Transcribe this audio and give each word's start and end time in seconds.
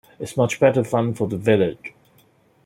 It's 0.17 0.35
much 0.35 0.59
better 0.59 0.83
fun 0.83 1.13
for 1.13 1.27
the 1.27 1.37
village. 1.37 1.93